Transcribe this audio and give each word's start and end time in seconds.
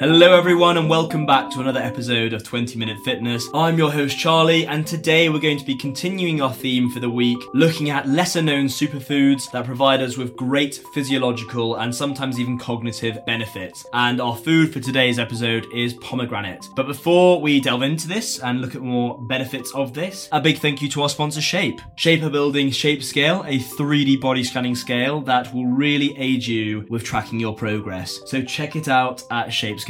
Hello, 0.00 0.38
everyone, 0.38 0.78
and 0.78 0.88
welcome 0.88 1.26
back 1.26 1.50
to 1.50 1.58
another 1.58 1.80
episode 1.80 2.32
of 2.32 2.44
20 2.44 2.78
Minute 2.78 2.98
Fitness. 3.04 3.48
I'm 3.52 3.76
your 3.76 3.90
host, 3.90 4.16
Charlie, 4.16 4.64
and 4.64 4.86
today 4.86 5.28
we're 5.28 5.40
going 5.40 5.58
to 5.58 5.64
be 5.64 5.74
continuing 5.74 6.40
our 6.40 6.52
theme 6.52 6.88
for 6.88 7.00
the 7.00 7.10
week, 7.10 7.40
looking 7.52 7.90
at 7.90 8.08
lesser 8.08 8.40
known 8.40 8.66
superfoods 8.66 9.50
that 9.50 9.64
provide 9.64 10.00
us 10.00 10.16
with 10.16 10.36
great 10.36 10.76
physiological 10.94 11.74
and 11.74 11.92
sometimes 11.92 12.38
even 12.38 12.58
cognitive 12.58 13.18
benefits. 13.26 13.84
And 13.92 14.20
our 14.20 14.36
food 14.36 14.72
for 14.72 14.78
today's 14.78 15.18
episode 15.18 15.66
is 15.74 15.94
pomegranate. 15.94 16.64
But 16.76 16.86
before 16.86 17.40
we 17.40 17.60
delve 17.60 17.82
into 17.82 18.06
this 18.06 18.38
and 18.38 18.60
look 18.60 18.76
at 18.76 18.82
more 18.82 19.20
benefits 19.22 19.74
of 19.74 19.94
this, 19.94 20.28
a 20.30 20.40
big 20.40 20.58
thank 20.58 20.80
you 20.80 20.88
to 20.90 21.02
our 21.02 21.08
sponsor, 21.08 21.40
Shape. 21.40 21.80
Shape 21.96 22.22
are 22.22 22.30
building 22.30 22.70
Shape 22.70 23.02
Scale, 23.02 23.42
a 23.48 23.58
3D 23.58 24.20
body 24.20 24.44
scanning 24.44 24.76
scale 24.76 25.22
that 25.22 25.52
will 25.52 25.66
really 25.66 26.16
aid 26.16 26.46
you 26.46 26.86
with 26.88 27.02
tracking 27.02 27.40
your 27.40 27.56
progress. 27.56 28.20
So 28.26 28.42
check 28.42 28.76
it 28.76 28.86
out 28.86 29.24
at 29.32 29.52
Shape 29.52 29.80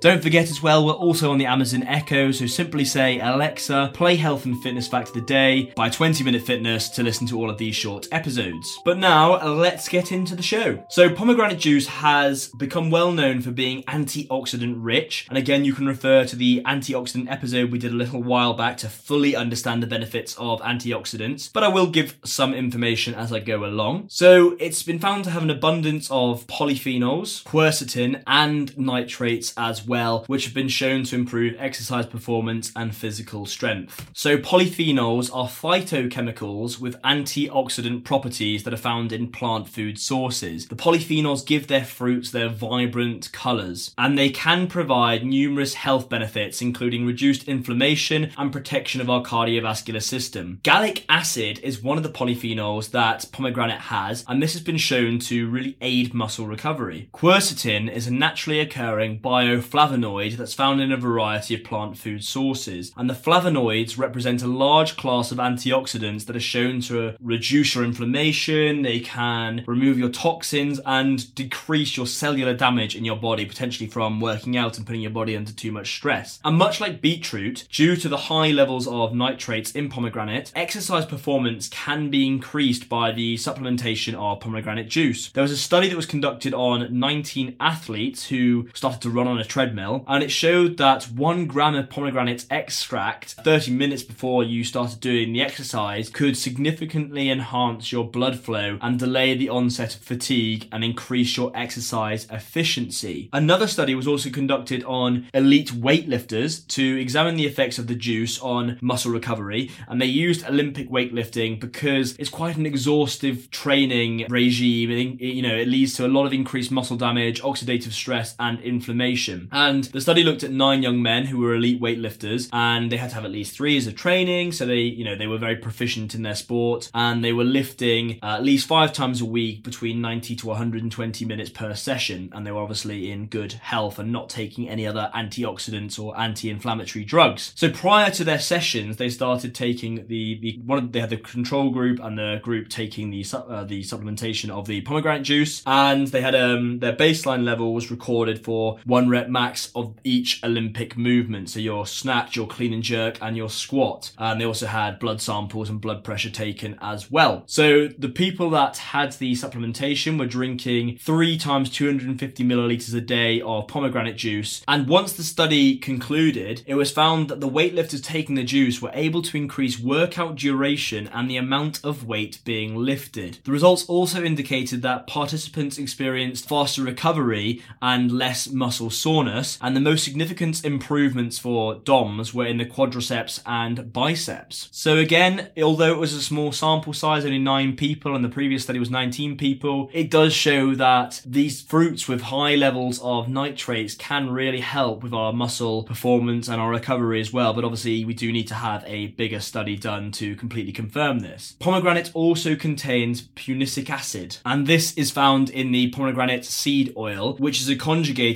Don't 0.00 0.22
forget 0.22 0.48
as 0.48 0.62
well, 0.62 0.86
we're 0.86 0.92
also 0.92 1.32
on 1.32 1.38
the 1.38 1.46
Amazon 1.46 1.82
Echo, 1.82 2.30
so 2.30 2.46
simply 2.46 2.84
say, 2.84 3.18
Alexa, 3.18 3.90
play 3.92 4.14
Health 4.14 4.44
and 4.44 4.62
Fitness 4.62 4.86
Fact 4.86 5.08
of 5.08 5.14
the 5.14 5.20
Day 5.22 5.72
by 5.74 5.88
20 5.88 6.22
Minute 6.22 6.42
Fitness 6.42 6.88
to 6.90 7.02
listen 7.02 7.26
to 7.26 7.36
all 7.36 7.50
of 7.50 7.58
these 7.58 7.74
short 7.74 8.06
episodes. 8.12 8.78
But 8.84 8.98
now, 8.98 9.44
let's 9.44 9.88
get 9.88 10.12
into 10.12 10.36
the 10.36 10.42
show. 10.42 10.84
So, 10.88 11.12
pomegranate 11.12 11.58
juice 11.58 11.88
has 11.88 12.48
become 12.58 12.90
well 12.90 13.10
known 13.10 13.40
for 13.40 13.50
being 13.50 13.82
antioxidant 13.84 14.76
rich, 14.78 15.26
and 15.28 15.36
again, 15.36 15.64
you 15.64 15.72
can 15.72 15.88
refer 15.88 16.24
to 16.24 16.36
the 16.36 16.62
antioxidant 16.64 17.28
episode 17.28 17.72
we 17.72 17.78
did 17.80 17.92
a 17.92 17.96
little 17.96 18.22
while 18.22 18.54
back 18.54 18.76
to 18.78 18.88
fully 18.88 19.34
understand 19.34 19.82
the 19.82 19.88
benefits 19.88 20.36
of 20.38 20.60
antioxidants, 20.60 21.52
but 21.52 21.64
I 21.64 21.68
will 21.68 21.88
give 21.88 22.16
some 22.24 22.54
information 22.54 23.14
as 23.16 23.32
I 23.32 23.40
go 23.40 23.64
along. 23.64 24.06
So, 24.10 24.56
it's 24.60 24.84
been 24.84 25.00
found 25.00 25.24
to 25.24 25.30
have 25.30 25.42
an 25.42 25.50
abundance 25.50 26.08
of 26.08 26.46
polyphenols, 26.46 27.42
quercetin, 27.42 28.22
and 28.24 28.78
nitrogen 28.78 29.07
nitrates 29.08 29.54
as 29.56 29.86
well, 29.86 30.24
which 30.26 30.44
have 30.44 30.54
been 30.54 30.68
shown 30.68 31.04
to 31.04 31.16
improve 31.16 31.54
exercise 31.58 32.06
performance 32.06 32.70
and 32.76 32.94
physical 32.94 33.46
strength. 33.46 34.08
So, 34.12 34.36
polyphenols 34.36 35.30
are 35.34 35.48
phytochemicals 35.48 36.78
with 36.78 37.00
antioxidant 37.02 38.04
properties 38.04 38.64
that 38.64 38.74
are 38.74 38.78
found 38.78 39.12
in 39.12 39.32
plant 39.32 39.68
food 39.68 39.98
sources. 39.98 40.66
The 40.68 40.76
polyphenols 40.76 41.46
give 41.46 41.66
their 41.68 41.84
fruits 41.84 42.30
their 42.30 42.48
vibrant 42.48 43.32
colours, 43.32 43.94
and 43.96 44.18
they 44.18 44.30
can 44.30 44.66
provide 44.66 45.24
numerous 45.24 45.74
health 45.74 46.08
benefits, 46.08 46.60
including 46.60 47.06
reduced 47.06 47.48
inflammation 47.48 48.30
and 48.36 48.52
protection 48.52 49.00
of 49.00 49.08
our 49.08 49.22
cardiovascular 49.22 50.02
system. 50.02 50.60
Gallic 50.62 51.04
acid 51.08 51.60
is 51.62 51.82
one 51.82 51.96
of 51.96 52.02
the 52.02 52.10
polyphenols 52.10 52.90
that 52.90 53.26
pomegranate 53.32 53.80
has, 53.80 54.24
and 54.28 54.42
this 54.42 54.52
has 54.52 54.62
been 54.62 54.76
shown 54.76 55.18
to 55.18 55.48
really 55.48 55.76
aid 55.80 56.12
muscle 56.12 56.46
recovery. 56.46 57.08
Quercetin 57.12 57.90
is 57.90 58.06
a 58.06 58.12
naturally 58.12 58.60
occurring 58.60 58.97
occurring 58.98 59.20
bioflavonoid 59.20 60.36
that's 60.36 60.54
found 60.54 60.80
in 60.80 60.90
a 60.90 60.96
variety 60.96 61.54
of 61.54 61.62
plant 61.62 61.96
food 61.96 62.24
sources. 62.24 62.92
And 62.96 63.08
the 63.08 63.14
flavonoids 63.14 63.96
represent 63.96 64.42
a 64.42 64.48
large 64.48 64.96
class 64.96 65.30
of 65.30 65.38
antioxidants 65.38 66.26
that 66.26 66.34
are 66.34 66.40
shown 66.40 66.80
to 66.82 67.14
reduce 67.20 67.74
your 67.74 67.84
inflammation, 67.84 68.82
they 68.82 68.98
can 69.00 69.62
remove 69.66 69.98
your 69.98 70.08
toxins, 70.08 70.80
and 70.84 71.32
decrease 71.34 71.96
your 71.96 72.06
cellular 72.06 72.54
damage 72.54 72.96
in 72.96 73.04
your 73.04 73.16
body, 73.16 73.46
potentially 73.46 73.88
from 73.88 74.20
working 74.20 74.56
out 74.56 74.76
and 74.78 74.86
putting 74.86 75.02
your 75.02 75.12
body 75.12 75.36
under 75.36 75.52
too 75.52 75.70
much 75.70 75.94
stress. 75.94 76.40
And 76.44 76.56
much 76.56 76.80
like 76.80 77.00
beetroot, 77.00 77.68
due 77.70 77.94
to 77.96 78.08
the 78.08 78.16
high 78.16 78.50
levels 78.50 78.88
of 78.88 79.14
nitrates 79.14 79.72
in 79.72 79.88
pomegranate, 79.88 80.52
exercise 80.56 81.06
performance 81.06 81.68
can 81.68 82.10
be 82.10 82.26
increased 82.26 82.88
by 82.88 83.12
the 83.12 83.36
supplementation 83.36 84.14
of 84.14 84.40
pomegranate 84.40 84.88
juice. 84.88 85.30
There 85.30 85.42
was 85.42 85.52
a 85.52 85.56
study 85.56 85.88
that 85.88 85.96
was 85.96 86.06
conducted 86.06 86.52
on 86.52 86.98
19 86.98 87.56
athletes 87.60 88.26
who 88.26 88.68
started 88.78 89.02
to 89.02 89.10
run 89.10 89.26
on 89.26 89.38
a 89.38 89.44
treadmill, 89.44 90.04
and 90.06 90.22
it 90.22 90.30
showed 90.30 90.76
that 90.78 91.04
one 91.10 91.46
gram 91.46 91.74
of 91.74 91.90
pomegranate 91.90 92.46
extract 92.50 93.32
30 93.32 93.72
minutes 93.72 94.02
before 94.02 94.44
you 94.44 94.62
started 94.64 95.00
doing 95.00 95.32
the 95.32 95.42
exercise 95.42 96.08
could 96.08 96.36
significantly 96.36 97.28
enhance 97.28 97.90
your 97.90 98.08
blood 98.08 98.38
flow 98.38 98.78
and 98.80 98.98
delay 98.98 99.34
the 99.34 99.48
onset 99.48 99.96
of 99.96 100.00
fatigue 100.00 100.68
and 100.70 100.84
increase 100.84 101.36
your 101.36 101.50
exercise 101.54 102.26
efficiency. 102.30 103.28
Another 103.32 103.66
study 103.66 103.94
was 103.94 104.06
also 104.06 104.30
conducted 104.30 104.84
on 104.84 105.26
elite 105.34 105.72
weightlifters 105.72 106.66
to 106.68 107.00
examine 107.00 107.34
the 107.34 107.46
effects 107.46 107.78
of 107.78 107.88
the 107.88 107.94
juice 107.94 108.40
on 108.40 108.78
muscle 108.80 109.10
recovery, 109.10 109.70
and 109.88 110.00
they 110.00 110.06
used 110.06 110.46
Olympic 110.46 110.88
weightlifting 110.88 111.58
because 111.58 112.16
it's 112.16 112.30
quite 112.30 112.56
an 112.56 112.66
exhaustive 112.66 113.50
training 113.50 114.26
regime. 114.28 115.18
You 115.18 115.42
know, 115.42 115.56
it 115.56 115.66
leads 115.66 115.94
to 115.94 116.06
a 116.06 116.08
lot 116.08 116.26
of 116.26 116.32
increased 116.32 116.70
muscle 116.70 116.96
damage, 116.96 117.42
oxidative 117.42 117.92
stress, 117.92 118.36
and 118.38 118.60
inflammation. 118.68 119.48
And 119.52 119.84
the 119.84 120.00
study 120.00 120.22
looked 120.22 120.44
at 120.44 120.50
nine 120.50 120.82
young 120.82 121.02
men 121.02 121.26
who 121.26 121.38
were 121.38 121.54
elite 121.54 121.80
weightlifters, 121.80 122.48
and 122.52 122.90
they 122.92 122.96
had 122.96 123.10
to 123.10 123.16
have 123.16 123.24
at 123.24 123.30
least 123.30 123.56
three 123.56 123.72
years 123.72 123.86
of 123.86 123.94
training. 123.94 124.52
So 124.52 124.66
they, 124.66 124.80
you 124.80 125.04
know, 125.04 125.16
they 125.16 125.26
were 125.26 125.38
very 125.38 125.56
proficient 125.56 126.14
in 126.14 126.22
their 126.22 126.34
sport, 126.34 126.90
and 126.94 127.24
they 127.24 127.32
were 127.32 127.44
lifting 127.44 128.18
at 128.22 128.42
least 128.42 128.66
five 128.66 128.92
times 128.92 129.20
a 129.20 129.24
week 129.24 129.62
between 129.62 130.00
90 130.00 130.36
to 130.36 130.46
120 130.46 131.24
minutes 131.24 131.50
per 131.50 131.74
session. 131.74 132.30
And 132.32 132.46
they 132.46 132.52
were 132.52 132.60
obviously 132.60 133.10
in 133.10 133.26
good 133.26 133.52
health 133.52 133.98
and 133.98 134.12
not 134.12 134.28
taking 134.28 134.68
any 134.68 134.86
other 134.86 135.10
antioxidants 135.14 135.98
or 135.98 136.18
anti-inflammatory 136.18 137.04
drugs. 137.04 137.52
So 137.54 137.70
prior 137.70 138.10
to 138.12 138.24
their 138.24 138.38
sessions, 138.38 138.96
they 138.96 139.08
started 139.08 139.54
taking 139.54 140.06
the, 140.06 140.38
the 140.40 140.60
one. 140.64 140.90
They 140.90 141.00
had 141.00 141.10
the 141.10 141.16
control 141.16 141.70
group 141.70 142.00
and 142.00 142.18
the 142.18 142.40
group 142.42 142.68
taking 142.68 143.10
the 143.10 143.24
uh, 143.32 143.64
the 143.64 143.82
supplementation 143.82 144.50
of 144.50 144.66
the 144.66 144.80
pomegranate 144.82 145.22
juice, 145.22 145.62
and 145.66 146.08
they 146.08 146.20
had 146.20 146.34
um 146.34 146.78
their 146.78 146.94
baseline 146.94 147.44
level 147.44 147.74
was 147.74 147.90
recorded 147.90 148.44
for 148.44 148.57
one 148.84 149.08
rep 149.08 149.28
max 149.28 149.70
of 149.74 149.94
each 150.04 150.42
Olympic 150.44 150.96
movement. 150.96 151.50
So 151.50 151.60
your 151.60 151.86
snatch, 151.86 152.36
your 152.36 152.46
clean 152.46 152.72
and 152.72 152.82
jerk, 152.82 153.18
and 153.20 153.36
your 153.36 153.50
squat. 153.50 154.12
And 154.18 154.40
they 154.40 154.44
also 154.44 154.66
had 154.66 154.98
blood 154.98 155.20
samples 155.20 155.68
and 155.70 155.80
blood 155.80 156.04
pressure 156.04 156.30
taken 156.30 156.78
as 156.80 157.10
well. 157.10 157.42
So 157.46 157.88
the 157.88 158.08
people 158.08 158.50
that 158.50 158.76
had 158.78 159.12
the 159.12 159.32
supplementation 159.32 160.18
were 160.18 160.26
drinking 160.26 160.98
three 160.98 161.38
times 161.38 161.70
250 161.70 162.44
milliliters 162.44 162.94
a 162.94 163.00
day 163.00 163.40
of 163.40 163.68
pomegranate 163.68 164.16
juice. 164.16 164.62
And 164.66 164.88
once 164.88 165.12
the 165.12 165.22
study 165.22 165.76
concluded, 165.76 166.62
it 166.66 166.74
was 166.74 166.90
found 166.90 167.28
that 167.28 167.40
the 167.40 167.48
weightlifters 167.48 168.02
taking 168.02 168.34
the 168.34 168.44
juice 168.44 168.82
were 168.82 168.90
able 168.94 169.22
to 169.22 169.36
increase 169.36 169.78
workout 169.78 170.36
duration 170.36 171.08
and 171.08 171.30
the 171.30 171.36
amount 171.36 171.84
of 171.84 172.06
weight 172.06 172.40
being 172.44 172.76
lifted. 172.76 173.38
The 173.44 173.52
results 173.52 173.84
also 173.86 174.22
indicated 174.22 174.82
that 174.82 175.06
participants 175.06 175.78
experienced 175.78 176.48
faster 176.48 176.82
recovery 176.82 177.62
and 177.80 178.10
less 178.10 178.47
muscle 178.52 178.90
soreness, 178.90 179.58
and 179.60 179.76
the 179.76 179.80
most 179.80 180.04
significant 180.04 180.64
improvements 180.64 181.38
for 181.38 181.76
DOMs 181.76 182.32
were 182.32 182.46
in 182.46 182.58
the 182.58 182.66
quadriceps 182.66 183.40
and 183.46 183.92
biceps. 183.92 184.68
So 184.72 184.96
again, 184.96 185.50
although 185.62 185.92
it 185.92 185.98
was 185.98 186.14
a 186.14 186.22
small 186.22 186.52
sample 186.52 186.92
size, 186.92 187.24
only 187.24 187.38
nine 187.38 187.76
people, 187.76 188.14
and 188.14 188.24
the 188.24 188.28
previous 188.28 188.62
study 188.62 188.78
was 188.78 188.90
19 188.90 189.36
people, 189.36 189.90
it 189.92 190.10
does 190.10 190.32
show 190.32 190.74
that 190.74 191.22
these 191.24 191.62
fruits 191.62 192.08
with 192.08 192.22
high 192.22 192.54
levels 192.54 193.00
of 193.00 193.28
nitrates 193.28 193.94
can 193.94 194.30
really 194.30 194.60
help 194.60 195.02
with 195.02 195.12
our 195.12 195.32
muscle 195.32 195.82
performance 195.82 196.48
and 196.48 196.60
our 196.60 196.70
recovery 196.70 197.20
as 197.20 197.32
well. 197.32 197.52
But 197.52 197.64
obviously, 197.64 198.04
we 198.04 198.14
do 198.14 198.32
need 198.32 198.48
to 198.48 198.54
have 198.54 198.84
a 198.86 199.08
bigger 199.08 199.40
study 199.40 199.76
done 199.76 200.12
to 200.12 200.36
completely 200.36 200.72
confirm 200.72 201.20
this. 201.20 201.56
Pomegranate 201.58 202.10
also 202.14 202.56
contains 202.56 203.22
punicic 203.22 203.90
acid, 203.90 204.38
and 204.44 204.66
this 204.66 204.92
is 204.94 205.10
found 205.10 205.50
in 205.50 205.72
the 205.72 205.90
pomegranate 205.90 206.44
seed 206.44 206.92
oil, 206.96 207.34
which 207.36 207.60
is 207.60 207.68
a 207.68 207.76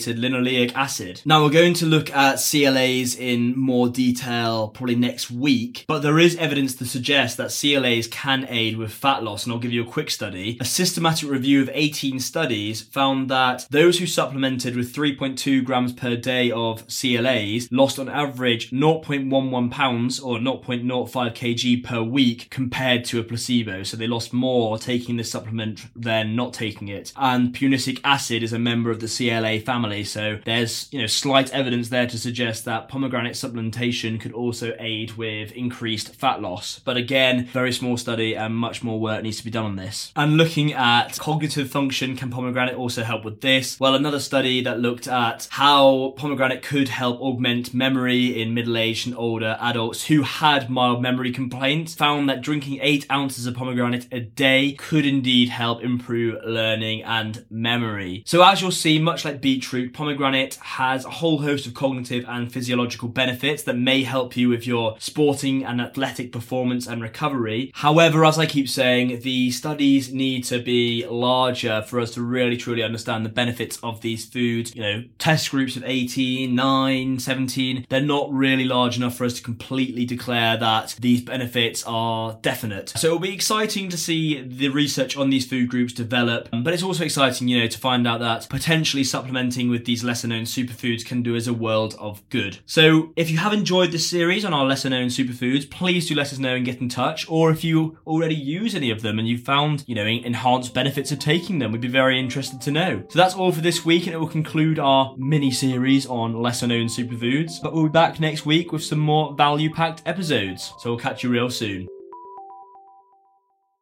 linoleic 0.06 0.74
acid. 0.74 1.22
Now 1.24 1.42
we're 1.42 1.50
going 1.50 1.74
to 1.74 1.86
look 1.86 2.10
at 2.10 2.36
CLAs 2.36 3.14
in 3.16 3.58
more 3.58 3.88
detail 3.88 4.68
probably 4.68 4.96
next 4.96 5.30
week, 5.30 5.84
but 5.88 6.02
there 6.02 6.18
is 6.18 6.36
evidence 6.36 6.74
to 6.76 6.84
suggest 6.84 7.36
that 7.36 7.50
CLAs 7.50 8.06
can 8.08 8.46
aid 8.48 8.76
with 8.76 8.92
fat 8.92 9.22
loss, 9.22 9.44
and 9.44 9.52
I'll 9.52 9.58
give 9.58 9.72
you 9.72 9.82
a 9.82 9.90
quick 9.90 10.10
study. 10.10 10.58
A 10.60 10.64
systematic 10.64 11.28
review 11.28 11.62
of 11.62 11.70
18 11.72 12.20
studies 12.20 12.82
found 12.82 13.28
that 13.30 13.66
those 13.70 13.98
who 13.98 14.06
supplemented 14.06 14.76
with 14.76 14.94
3.2 14.94 15.64
grams 15.64 15.92
per 15.92 16.16
day 16.16 16.50
of 16.50 16.86
CLAs 16.88 17.68
lost 17.70 17.98
on 17.98 18.08
average 18.08 18.70
0.11 18.70 19.70
pounds 19.70 20.20
or 20.20 20.38
0.05 20.38 21.10
kg 21.10 21.84
per 21.84 22.02
week 22.02 22.48
compared 22.50 23.04
to 23.04 23.20
a 23.20 23.24
placebo. 23.24 23.82
So 23.82 23.96
they 23.96 24.06
lost 24.06 24.32
more 24.32 24.78
taking 24.78 25.16
this 25.16 25.30
supplement 25.30 25.86
than 25.94 26.36
not 26.36 26.52
taking 26.52 26.88
it. 26.88 27.12
And 27.16 27.54
punicic 27.54 28.00
acid 28.04 28.42
is 28.42 28.52
a 28.52 28.58
member 28.58 28.90
of 28.90 29.00
the 29.00 29.08
CLA 29.08 29.60
family 29.60 29.91
so 30.02 30.38
there's, 30.44 30.88
you 30.90 31.00
know, 31.00 31.06
slight 31.06 31.52
evidence 31.52 31.90
there 31.90 32.06
to 32.06 32.18
suggest 32.18 32.64
that 32.64 32.88
pomegranate 32.88 33.34
supplementation 33.34 34.18
could 34.18 34.32
also 34.32 34.74
aid 34.78 35.12
with 35.12 35.52
increased 35.52 36.14
fat 36.14 36.40
loss. 36.40 36.80
But 36.84 36.96
again, 36.96 37.44
very 37.46 37.72
small 37.72 37.96
study 37.96 38.34
and 38.34 38.54
much 38.54 38.82
more 38.82 38.98
work 38.98 39.22
needs 39.22 39.38
to 39.38 39.44
be 39.44 39.50
done 39.50 39.66
on 39.66 39.76
this. 39.76 40.12
And 40.16 40.36
looking 40.36 40.72
at 40.72 41.18
cognitive 41.18 41.70
function, 41.70 42.16
can 42.16 42.30
pomegranate 42.30 42.76
also 42.76 43.02
help 43.02 43.24
with 43.24 43.40
this? 43.40 43.78
Well, 43.78 43.94
another 43.94 44.20
study 44.20 44.62
that 44.62 44.80
looked 44.80 45.06
at 45.06 45.48
how 45.50 46.14
pomegranate 46.16 46.62
could 46.62 46.88
help 46.88 47.20
augment 47.20 47.74
memory 47.74 48.40
in 48.40 48.54
middle-aged 48.54 49.08
and 49.08 49.16
older 49.16 49.56
adults 49.60 50.06
who 50.06 50.22
had 50.22 50.70
mild 50.70 51.02
memory 51.02 51.32
complaints 51.32 51.94
found 51.94 52.28
that 52.28 52.40
drinking 52.40 52.78
eight 52.80 53.04
ounces 53.10 53.46
of 53.46 53.54
pomegranate 53.54 54.06
a 54.12 54.20
day 54.20 54.72
could 54.72 55.04
indeed 55.04 55.48
help 55.48 55.82
improve 55.82 56.38
learning 56.44 57.02
and 57.02 57.44
memory. 57.50 58.22
So 58.26 58.42
as 58.42 58.62
you'll 58.62 58.70
see, 58.70 58.98
much 58.98 59.24
like 59.24 59.40
beetroot, 59.40 59.81
So, 59.82 59.88
pomegranate 59.88 60.56
has 60.56 61.04
a 61.04 61.10
whole 61.10 61.38
host 61.38 61.66
of 61.66 61.74
cognitive 61.74 62.24
and 62.28 62.52
physiological 62.52 63.08
benefits 63.08 63.62
that 63.64 63.76
may 63.76 64.02
help 64.02 64.36
you 64.36 64.48
with 64.48 64.66
your 64.66 64.96
sporting 64.98 65.64
and 65.64 65.80
athletic 65.80 66.30
performance 66.30 66.86
and 66.86 67.02
recovery. 67.02 67.72
However, 67.74 68.24
as 68.24 68.38
I 68.38 68.46
keep 68.46 68.68
saying, 68.68 69.20
the 69.20 69.50
studies 69.50 70.12
need 70.12 70.44
to 70.44 70.60
be 70.60 71.06
larger 71.06 71.82
for 71.82 72.00
us 72.00 72.12
to 72.12 72.22
really 72.22 72.56
truly 72.56 72.82
understand 72.82 73.24
the 73.24 73.30
benefits 73.30 73.78
of 73.82 74.02
these 74.02 74.24
foods. 74.24 74.74
You 74.74 74.82
know, 74.82 75.04
test 75.18 75.50
groups 75.50 75.76
of 75.76 75.84
18, 75.84 76.54
9, 76.54 77.18
17, 77.18 77.86
they're 77.88 78.00
not 78.00 78.32
really 78.32 78.64
large 78.64 78.96
enough 78.96 79.16
for 79.16 79.24
us 79.24 79.34
to 79.34 79.42
completely 79.42 80.04
declare 80.04 80.56
that 80.58 80.96
these 81.00 81.22
benefits 81.22 81.82
are 81.86 82.38
definite. 82.42 82.90
So 82.90 83.08
it'll 83.08 83.18
be 83.18 83.34
exciting 83.34 83.88
to 83.88 83.96
see 83.96 84.42
the 84.42 84.68
research 84.68 85.16
on 85.16 85.30
these 85.30 85.46
food 85.46 85.68
groups 85.68 85.92
develop, 85.92 86.48
but 86.52 86.72
it's 86.72 86.82
also 86.82 87.04
exciting, 87.04 87.48
you 87.48 87.58
know, 87.58 87.66
to 87.66 87.78
find 87.78 88.06
out 88.06 88.20
that 88.20 88.48
potentially 88.48 89.04
supplementing 89.04 89.71
with 89.72 89.84
these 89.84 90.04
lesser 90.04 90.28
known 90.28 90.44
superfoods 90.44 91.04
can 91.04 91.22
do 91.22 91.36
us 91.36 91.48
a 91.48 91.52
world 91.52 91.96
of 91.98 92.22
good. 92.28 92.58
So 92.66 93.12
if 93.16 93.30
you 93.30 93.38
have 93.38 93.52
enjoyed 93.52 93.90
this 93.90 94.08
series 94.08 94.44
on 94.44 94.54
our 94.54 94.64
lesser 94.64 94.90
known 94.90 95.08
superfoods, 95.08 95.68
please 95.68 96.06
do 96.06 96.14
let 96.14 96.32
us 96.32 96.38
know 96.38 96.54
and 96.54 96.64
get 96.64 96.80
in 96.80 96.88
touch. 96.88 97.28
Or 97.28 97.50
if 97.50 97.64
you 97.64 97.98
already 98.06 98.36
use 98.36 98.74
any 98.74 98.90
of 98.90 99.02
them 99.02 99.18
and 99.18 99.26
you 99.26 99.38
found, 99.38 99.84
you 99.88 99.94
know, 99.94 100.06
enhanced 100.06 100.74
benefits 100.74 101.10
of 101.10 101.18
taking 101.18 101.58
them, 101.58 101.72
we'd 101.72 101.80
be 101.80 101.88
very 101.88 102.20
interested 102.20 102.60
to 102.60 102.70
know. 102.70 103.02
So 103.08 103.18
that's 103.18 103.34
all 103.34 103.50
for 103.50 103.62
this 103.62 103.84
week, 103.84 104.06
and 104.06 104.14
it 104.14 104.18
will 104.18 104.28
conclude 104.28 104.78
our 104.78 105.14
mini 105.16 105.50
series 105.50 106.06
on 106.06 106.40
lesser 106.40 106.66
known 106.66 106.86
superfoods. 106.86 107.62
But 107.62 107.72
we'll 107.72 107.84
be 107.84 107.90
back 107.90 108.20
next 108.20 108.46
week 108.46 108.70
with 108.70 108.84
some 108.84 109.00
more 109.00 109.34
value 109.34 109.72
packed 109.72 110.02
episodes. 110.06 110.72
So 110.78 110.90
we'll 110.90 110.98
catch 111.00 111.22
you 111.22 111.30
real 111.30 111.50
soon. 111.50 111.88